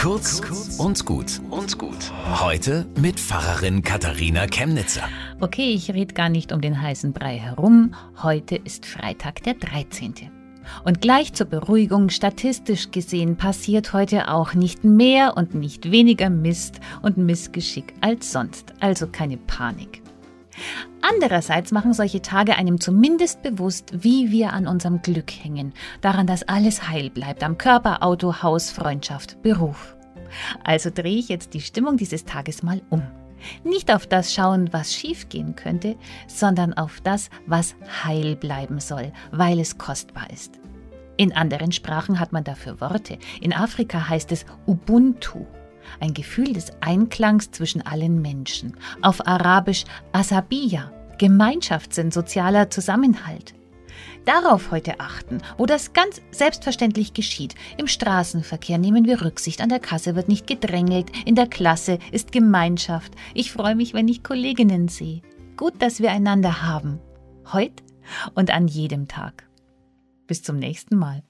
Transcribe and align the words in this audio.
Kurz 0.00 0.40
und 0.78 1.04
gut 1.04 1.42
und 1.50 1.76
gut. 1.76 2.10
Heute 2.40 2.86
mit 2.98 3.20
Pfarrerin 3.20 3.82
Katharina 3.82 4.46
Chemnitzer. 4.46 5.02
Okay, 5.40 5.74
ich 5.74 5.92
rede 5.92 6.14
gar 6.14 6.30
nicht 6.30 6.52
um 6.52 6.62
den 6.62 6.80
heißen 6.80 7.12
Brei 7.12 7.36
herum. 7.36 7.94
Heute 8.22 8.56
ist 8.56 8.86
Freitag 8.86 9.42
der 9.42 9.52
13. 9.54 10.14
Und 10.86 11.02
gleich 11.02 11.34
zur 11.34 11.48
Beruhigung, 11.48 12.08
statistisch 12.08 12.90
gesehen 12.90 13.36
passiert 13.36 13.92
heute 13.92 14.28
auch 14.28 14.54
nicht 14.54 14.84
mehr 14.84 15.36
und 15.36 15.54
nicht 15.54 15.90
weniger 15.90 16.30
Mist 16.30 16.80
und 17.02 17.18
Missgeschick 17.18 17.92
als 18.00 18.32
sonst. 18.32 18.72
Also 18.80 19.06
keine 19.06 19.36
Panik. 19.36 20.00
Andererseits 21.02 21.72
machen 21.72 21.92
solche 21.92 22.22
Tage 22.22 22.56
einem 22.56 22.80
zumindest 22.80 23.42
bewusst, 23.42 23.92
wie 23.92 24.30
wir 24.30 24.52
an 24.52 24.66
unserem 24.66 25.02
Glück 25.02 25.30
hängen, 25.30 25.72
daran, 26.00 26.26
dass 26.26 26.42
alles 26.42 26.88
heil 26.88 27.10
bleibt, 27.10 27.42
am 27.42 27.58
Körper, 27.58 28.02
Auto, 28.02 28.42
Haus, 28.42 28.70
Freundschaft, 28.70 29.42
Beruf. 29.42 29.96
Also 30.64 30.90
drehe 30.90 31.18
ich 31.18 31.28
jetzt 31.28 31.54
die 31.54 31.60
Stimmung 31.60 31.96
dieses 31.96 32.24
Tages 32.24 32.62
mal 32.62 32.82
um. 32.90 33.02
Nicht 33.64 33.92
auf 33.92 34.06
das 34.06 34.34
schauen, 34.34 34.72
was 34.72 34.94
schiefgehen 34.94 35.56
könnte, 35.56 35.96
sondern 36.26 36.74
auf 36.74 37.00
das, 37.00 37.30
was 37.46 37.74
heil 38.04 38.36
bleiben 38.36 38.80
soll, 38.80 39.12
weil 39.32 39.58
es 39.58 39.78
kostbar 39.78 40.30
ist. 40.30 40.60
In 41.16 41.34
anderen 41.34 41.72
Sprachen 41.72 42.20
hat 42.20 42.32
man 42.32 42.44
dafür 42.44 42.80
Worte. 42.80 43.18
In 43.40 43.52
Afrika 43.52 44.08
heißt 44.08 44.32
es 44.32 44.46
Ubuntu 44.66 45.46
ein 46.00 46.14
Gefühl 46.14 46.52
des 46.52 46.72
Einklangs 46.80 47.50
zwischen 47.50 47.82
allen 47.82 48.20
Menschen. 48.22 48.76
Auf 49.02 49.26
Arabisch 49.26 49.84
Asabiya, 50.12 50.92
Gemeinschaftssinn, 51.18 52.10
sozialer 52.10 52.70
Zusammenhalt. 52.70 53.54
Darauf 54.24 54.70
heute 54.70 55.00
achten, 55.00 55.38
wo 55.56 55.66
das 55.66 55.92
ganz 55.92 56.20
selbstverständlich 56.30 57.14
geschieht. 57.14 57.54
Im 57.76 57.86
Straßenverkehr 57.86 58.78
nehmen 58.78 59.06
wir 59.06 59.22
Rücksicht, 59.22 59.60
an 59.60 59.68
der 59.68 59.80
Kasse 59.80 60.14
wird 60.14 60.28
nicht 60.28 60.46
gedrängelt, 60.46 61.10
in 61.24 61.34
der 61.34 61.46
Klasse 61.46 61.98
ist 62.12 62.32
Gemeinschaft. 62.32 63.12
Ich 63.34 63.52
freue 63.52 63.74
mich, 63.74 63.94
wenn 63.94 64.08
ich 64.08 64.22
Kolleginnen 64.22 64.88
sehe. 64.88 65.22
Gut, 65.56 65.74
dass 65.80 66.00
wir 66.00 66.10
einander 66.10 66.62
haben. 66.62 67.00
Heute 67.52 67.82
und 68.34 68.50
an 68.50 68.68
jedem 68.68 69.08
Tag. 69.08 69.48
Bis 70.26 70.42
zum 70.42 70.58
nächsten 70.58 70.96
Mal. 70.96 71.22